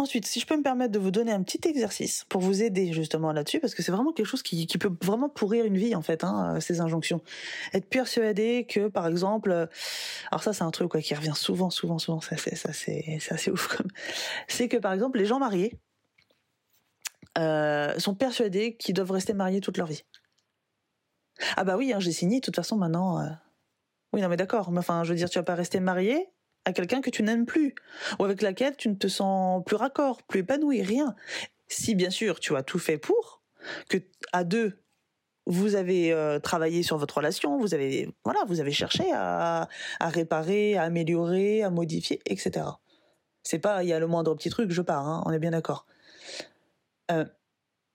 [0.00, 2.90] Ensuite, si je peux me permettre de vous donner un petit exercice pour vous aider
[2.90, 6.00] justement là-dessus, parce que c'est vraiment quelque chose qui, peut vraiment pourrir une vie en
[6.00, 7.20] fait, hein, ces injonctions.
[7.74, 9.68] Être persuadé que, par exemple,
[10.30, 13.76] alors ça c'est un truc quoi, qui revient souvent, souvent, souvent, ça c'est assez ouf
[13.76, 13.88] comme,
[14.48, 15.78] c'est que par exemple les gens mariés,
[17.36, 20.04] euh, sont persuadés qu'ils doivent rester mariés toute leur vie.
[21.58, 23.20] Ah bah oui, hein, j'ai signé, de toute façon maintenant.
[23.20, 23.28] Euh.
[24.14, 26.30] Oui, non mais d'accord, mais enfin, je veux dire, tu vas pas rester marié
[26.72, 27.74] quelqu'un que tu n'aimes plus,
[28.18, 31.14] ou avec laquelle tu ne te sens plus raccord, plus épanoui, rien.
[31.68, 33.42] Si bien sûr tu as tout fait pour,
[33.88, 33.98] que
[34.32, 34.78] à deux,
[35.46, 40.08] vous avez euh, travaillé sur votre relation, vous avez voilà, vous avez cherché à, à
[40.08, 42.66] réparer, à améliorer, à modifier, etc.
[43.42, 45.50] C'est pas il y a le moindre petit truc, je pars, hein, on est bien
[45.50, 45.86] d'accord.
[47.10, 47.24] Euh,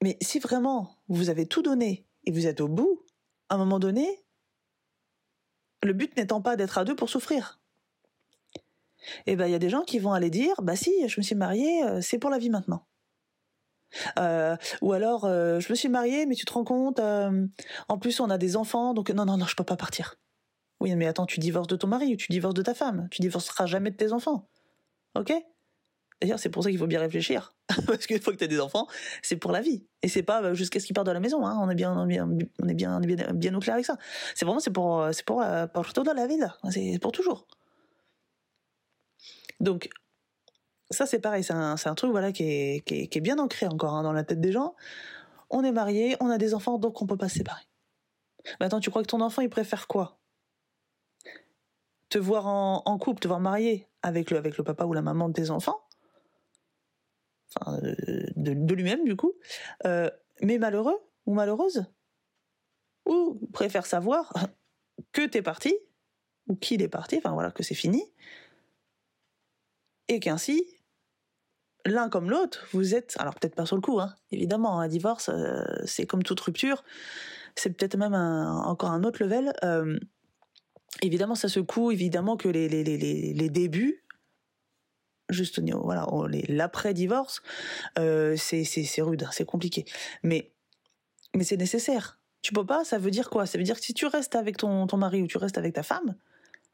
[0.03, 3.05] mais si vraiment vous avez tout donné et vous êtes au bout,
[3.49, 4.25] à un moment donné,
[5.83, 7.59] le but n'étant pas d'être à deux pour souffrir.
[9.25, 11.19] Et eh ben il y a des gens qui vont aller dire bah si je
[11.19, 12.87] me suis mariée euh, c'est pour la vie maintenant.
[14.19, 18.29] Euh, ou alors je me suis mariée mais tu te rends compte en plus on
[18.29, 20.15] a des enfants donc non non non je peux pas partir.
[20.81, 23.21] Oui mais attends tu divorces de ton mari ou tu divorces de ta femme tu
[23.21, 24.49] divorceras jamais de tes enfants.
[25.17, 25.33] Ok?
[26.21, 27.53] D'ailleurs, c'est pour ça qu'il faut bien réfléchir.
[27.87, 28.87] Parce qu'une fois que tu as des enfants,
[29.21, 29.85] c'est pour la vie.
[30.01, 31.45] Et c'est pas euh, jusqu'à ce qu'ils partent de la maison.
[31.45, 31.57] Hein.
[31.61, 32.27] On est bien, on est bien,
[32.61, 33.97] on est bien, bien, bien au clair avec ça.
[34.33, 36.39] C'est vraiment, c'est pour, euh, c'est pour, euh, pour toute la vie.
[36.69, 37.47] C'est pour toujours.
[39.65, 39.89] Donc,
[40.91, 41.43] ça, c'est pareil.
[41.43, 44.75] C'est un, truc voilà, qui, est, bien ancré encore hein, dans la tête des gens.
[45.49, 47.63] On est marié, on a des enfants, donc on peut pas se séparer.
[48.59, 50.19] Maintenant, tu crois que ton enfant, il préfère quoi?
[52.09, 55.27] Te voir en, couple, te voir marié avec le, avec le papa ou la maman
[55.27, 55.81] de tes enfants?
[58.37, 59.33] De, lui-même du coup,
[59.85, 60.09] euh,
[60.41, 61.85] mais malheureux ou malheureuse,
[63.05, 64.33] ou préfère savoir
[65.13, 65.73] que t'es parti,
[66.47, 68.03] ou qu'il est parti, enfin voilà, que c'est fini,
[70.07, 70.65] et qu'ainsi,
[71.85, 75.29] l'un comme l'autre, vous êtes, alors peut-être pas sur le coup, hein, évidemment, un divorce,
[75.29, 76.83] euh, c'est comme toute rupture,
[77.55, 79.53] c'est peut-être même encore un autre level.
[79.63, 79.97] Euh,
[81.01, 84.05] évidemment, ça secoue, évidemment que les, les, les, les débuts
[85.29, 86.07] juste voilà
[86.49, 87.41] l'après-divorce,
[87.99, 89.85] euh, c'est rude, c'est compliqué.
[90.23, 90.51] Mais,
[91.35, 92.19] mais c'est nécessaire.
[92.41, 93.45] Tu peux pas, ça veut dire quoi?
[93.45, 95.73] Ça veut dire que si tu restes avec ton, ton mari ou tu restes avec
[95.73, 96.15] ta femme,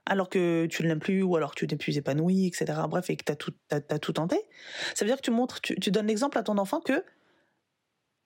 [0.05, 2.79] alors que tu ne l'aimes plus ou alors que tu n'es plus épanoui, etc.
[2.89, 3.53] Bref, et que tu as tout,
[4.01, 4.39] tout tenté,
[4.95, 7.03] ça veut dire que tu montres, tu, tu donnes l'exemple à ton enfant que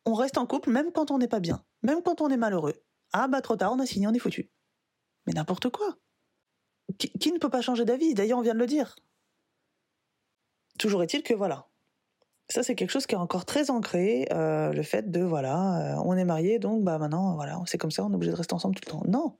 [0.05, 2.75] on reste en couple même quand on n'est pas bien, même quand on est malheureux.
[3.11, 4.49] Ah bah trop tard, on a signé, on est foutu.
[5.25, 5.97] Mais n'importe quoi.
[6.99, 8.13] qui ne peut pas changer d'avis?
[8.13, 8.95] D'ailleurs, on vient de le dire.
[10.77, 11.67] Toujours est-il que voilà,
[12.49, 16.01] ça c'est quelque chose qui est encore très ancré, euh, le fait de voilà, euh,
[16.03, 18.53] on est marié donc bah maintenant voilà, c'est comme ça, on est obligé de rester
[18.53, 19.03] ensemble tout le temps.
[19.07, 19.37] Non.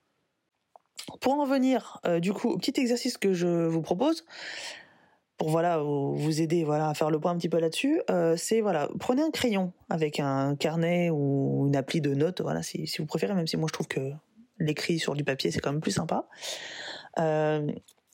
[1.21, 4.25] Pour en venir euh, du coup au petit exercice que je vous propose,
[5.37, 8.01] pour voilà vous aider voilà à faire le point un petit peu là-dessus,
[8.37, 12.89] c'est voilà, prenez un crayon avec un carnet ou une appli de notes, voilà si,
[12.99, 14.11] vous préférez, même si moi je trouve que
[14.59, 16.29] l'écrit sur du papier c'est quand même plus sympa.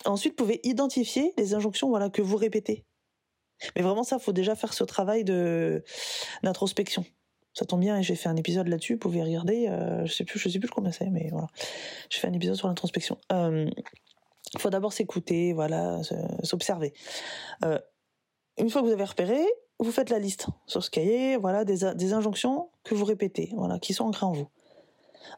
[0.06, 2.86] ensuite, vous pouvez identifier les injonctions voilà que vous répétez
[3.76, 7.06] mais vraiment, ça, faut déjà faire ce travail d'introspection.
[7.54, 8.94] Ça tombe bien, et j'ai fait un épisode là-dessus.
[8.94, 9.68] Vous pouvez regarder.
[9.68, 11.48] Euh, je sais plus, je sais plus combien c'est, mais voilà.
[12.10, 13.18] J'ai fait un épisode sur l'introspection.
[13.30, 13.70] Il euh,
[14.58, 16.00] faut d'abord s'écouter, voilà,
[16.44, 16.94] s'observer.
[17.66, 17.80] Euh,
[18.58, 19.42] une fois que vous avez repéré,
[19.80, 23.80] vous faites la liste sur ce cahier, voilà, des, des injonctions que vous répétez, voilà,
[23.80, 24.48] qui sont ancrées en vous.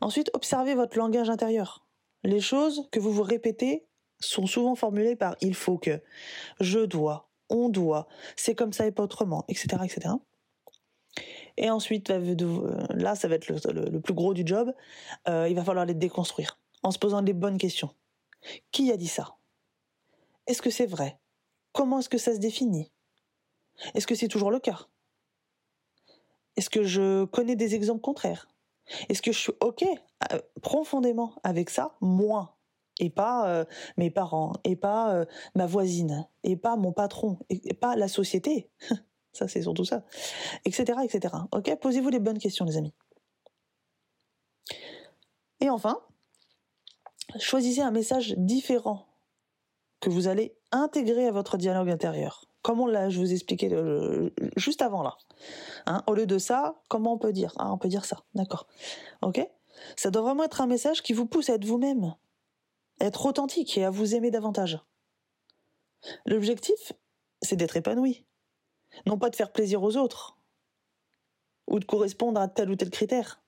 [0.02, 1.86] Ensuite, observez votre langage intérieur.
[2.24, 3.86] Les choses que vous vous répétez
[4.20, 6.02] sont souvent formulées par il faut que,
[6.60, 10.16] je dois, on doit, c'est comme ça et pas autrement, etc., etc.
[11.58, 12.36] Et ensuite, euh,
[12.90, 14.74] là, ça va être le, plus gros du job.
[15.28, 17.90] Euh, il va falloir les déconstruire en se posant les bonnes questions.
[18.72, 19.36] Qui a dit ça?
[20.48, 21.20] Est-ce que c'est vrai?
[21.72, 22.92] Comment est-ce que ça se définit?
[23.94, 24.88] Est-ce que c'est toujours le cas?
[26.56, 28.48] Est-ce que je connais des exemples contraires?
[29.10, 31.96] Est-ce que je suis OK euh, profondément avec ça?
[32.02, 32.58] Moi,
[33.00, 33.66] et pas euh,
[33.98, 38.70] mes parents, et pas euh, ma voisine, et pas mon patron, et, pas la société.
[39.34, 40.04] ça, c'est surtout ça.
[40.66, 41.36] Etc., etc.
[41.52, 42.94] Ok Posez-vous les bonnes questions, les amis.
[45.60, 46.00] Et enfin,
[47.40, 49.08] choisissez un message différent
[50.00, 52.46] que vous allez intégrer à votre dialogue intérieur.
[52.62, 53.72] Comme on l'a, je vous expliquais
[54.56, 55.18] juste avant là.
[55.86, 57.54] Hein, au lieu de ça, comment on peut dire?
[57.58, 58.68] Ah, On peut dire ça, d'accord.
[59.22, 59.46] Ok?
[59.96, 62.16] Ça doit vraiment être un message qui vous pousse à être vous-même,
[63.00, 64.80] être authentique et à vous aimer davantage.
[66.26, 66.94] L'objectif,
[67.42, 68.26] c'est d'être épanoui,
[69.06, 70.38] non pas de faire plaisir aux autres,
[71.68, 73.42] ou de correspondre à tel ou tel critère.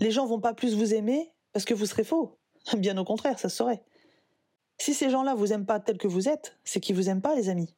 [0.00, 2.38] Les gens vont pas plus vous aimer parce que vous serez faux.
[2.76, 3.82] Bien au contraire, ça se saurait.
[4.78, 7.34] Si ces gens-là vous aiment pas tel que vous êtes, c'est qu'ils vous aiment pas,
[7.34, 7.74] les amis.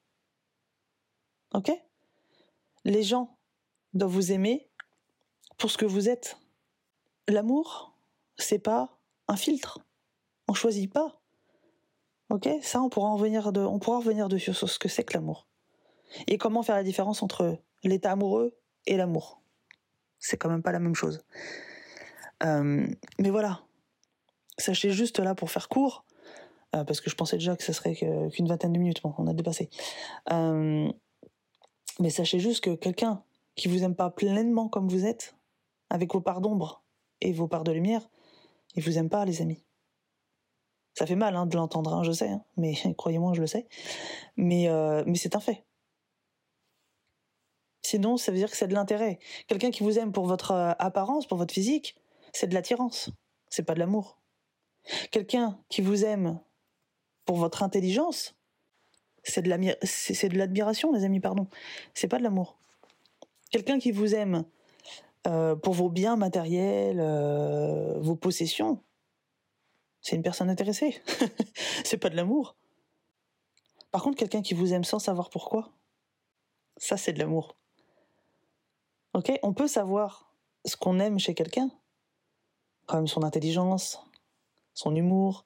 [1.53, 1.71] Ok?
[2.85, 3.37] Les gens
[3.93, 4.69] doivent vous aimer
[5.59, 6.39] pour ce que vous êtes.
[7.29, 7.95] L'amour,
[8.37, 9.81] c'est pas un filtre.
[10.49, 11.21] On choisit pas.
[12.31, 12.49] Ok?
[12.63, 15.15] Ça, on pourra, en revenir de, on pourra revenir dessus sur ce que c'est que
[15.15, 15.47] l'amour.
[16.27, 19.41] Et comment faire la différence entre l'état amoureux et l'amour?
[20.19, 21.23] C'est quand même pas la même chose.
[22.43, 22.87] Euh,
[23.19, 23.63] mais voilà.
[24.59, 26.05] Sachez juste là pour faire court,
[26.75, 29.03] euh, parce que je pensais déjà que ce serait qu'une vingtaine de minutes.
[29.03, 29.69] Bon, on a dépassé.
[30.31, 30.91] Euh,
[32.01, 33.23] mais sachez juste que quelqu'un
[33.57, 35.37] qui vous aime pas pleinement comme vous êtes,
[35.91, 36.83] avec vos parts d'ombre
[37.21, 38.09] et vos parts de lumière,
[38.75, 39.65] il vous aime pas, les amis.
[40.95, 43.67] Ça fait mal hein, de l'entendre, hein, je sais, hein, mais croyez-moi, je le sais.
[44.37, 44.69] Mais,
[45.07, 45.65] mais c'est un fait.
[47.95, 49.21] Sinon, ça veut dire que c'est de l'intérêt.
[49.47, 51.95] Quelqu'un qui vous aime pour votre euh, apparence, pour votre physique,
[52.33, 53.11] c'est de l'attirance.
[53.51, 54.19] C'est pas de l'amour.
[55.13, 56.41] Quelqu'un qui vous aime
[57.25, 58.35] pour votre intelligence,
[59.23, 61.47] c'est de l'admiration, les amis, pardon.
[61.95, 62.59] C'est pas de l'amour.
[63.53, 64.45] Quelqu'un qui vous aime
[65.29, 67.01] euh, pour vos biens matériels,
[68.01, 68.83] vos possessions,
[70.01, 71.01] c'est une personne intéressée.
[71.85, 72.57] c'est pas de l'amour.
[73.93, 75.71] Par contre, quelqu'un qui vous aime sans savoir pourquoi,
[76.77, 77.55] Ça, c'est de l'amour.
[79.15, 81.71] Ok On peut savoir ce qu'on aime chez quelqu'un,
[82.87, 84.05] comme son intelligence,
[84.75, 85.45] son humour,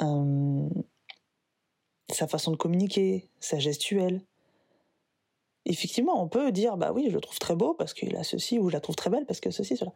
[0.00, 0.68] euh,
[2.10, 4.22] sa façon de communiquer, sa gestuelle.
[5.64, 8.58] Effectivement, on peut dire bah oui, je le trouve très beau parce qu'il a ceci,
[8.58, 9.92] ou je la trouve très belle parce que ceci, cela.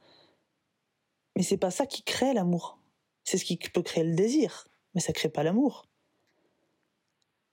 [1.36, 2.78] Mais c'est pas ça qui crée l'amour.
[3.24, 5.86] C'est ce qui peut créer le désir, mais ça crée pas l'amour.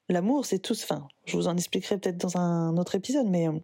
[0.10, 0.74] L'amour, c'est tout.
[0.74, 3.60] Enfin, je vous en expliquerai peut-être dans un autre épisode, mais euh,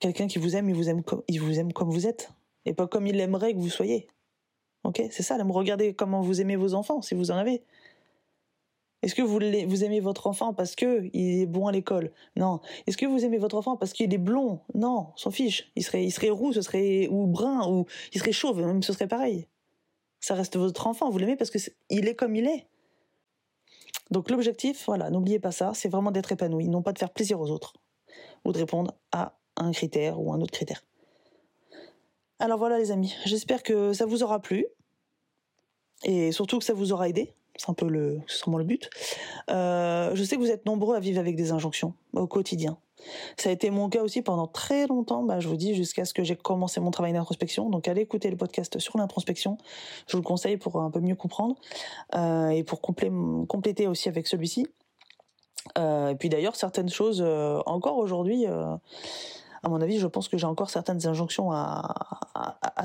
[0.00, 2.32] quelqu'un qui vous aime, il vous aime, comme, vous êtes,
[2.64, 4.08] et pas comme il aimerait que vous soyez.
[4.82, 5.56] Ok, c'est ça l'amour.
[5.56, 7.62] Regardez comment vous aimez vos enfants, si vous en avez.
[9.02, 12.12] Est-ce que vous, aimez votre enfant parce que il est bon à l'école?
[12.36, 12.60] Non.
[12.86, 14.60] Est-ce que vous aimez votre enfant parce qu'il est blond?
[14.74, 15.70] Non, s'en fiche.
[15.76, 18.92] Il serait, il serait roux, ce serait ou brun ou il serait chauve, même ce
[18.92, 19.46] serait pareil.
[20.18, 21.08] Ça reste votre enfant.
[21.08, 21.58] Vous l'aimez parce que
[21.88, 22.66] est comme il est.
[24.10, 27.40] Donc l'objectif, voilà, n'oubliez pas ça, c'est vraiment d'être épanoui, non pas de faire plaisir
[27.40, 27.74] aux autres
[28.44, 30.82] ou de répondre à un critère ou un autre critère.
[32.40, 34.66] Alors voilà les amis, j'espère que ça vous aura plu
[36.04, 37.34] et surtout que ça vous aura aidé.
[37.56, 38.88] C'est un peu le, sûrement le but.
[39.50, 42.78] Euh, je sais que vous êtes nombreux à vivre avec des injonctions au quotidien.
[43.36, 46.14] Ça a été mon cas aussi pendant très longtemps, bah, je vous dis, jusqu'à ce
[46.14, 47.68] que j'ai commencé mon travail d'introspection.
[47.68, 49.58] Donc allez écouter le podcast sur l'introspection.
[50.06, 51.56] Je vous le conseille pour un peu mieux comprendre
[52.14, 54.66] euh, et pour compléter aussi avec celui-ci.
[55.76, 57.22] Euh, et puis d'ailleurs, certaines choses,
[57.66, 58.46] encore aujourd'hui,
[59.62, 61.94] à mon avis, je pense que j'ai encore certaines injonctions à,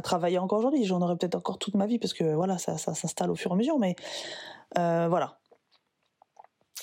[0.04, 0.84] travailler encore aujourd'hui.
[0.84, 3.54] J'en aurai peut-être encore toute ma vie parce que voilà, ça, s'installe au fur et
[3.54, 3.80] à mesure.
[3.80, 3.96] Mais
[4.78, 5.40] euh, voilà.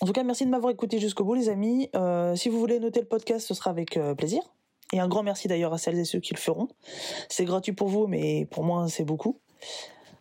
[0.00, 1.90] En tout cas, merci de m'avoir écouté jusqu'au bout, les amis.
[1.94, 4.42] Euh, si vous voulez noter le podcast, ce sera avec euh, plaisir.
[4.92, 6.68] Et un grand merci d'ailleurs à celles et ceux qui le feront.
[7.28, 9.38] C'est gratuit pour vous, mais pour moi, c'est beaucoup.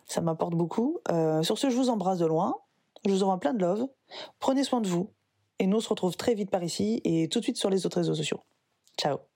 [0.06, 1.00] Ça m'apporte beaucoup.
[1.42, 2.56] sur ce, je vous embrasse de loin.
[3.04, 3.86] Je vous envoie plein de love.
[4.38, 5.10] Prenez soin de vous.
[5.58, 7.84] Et nous, on se retrouve très vite par ici et tout de suite sur les
[7.86, 8.40] autres réseaux sociaux.
[8.98, 9.31] Ciao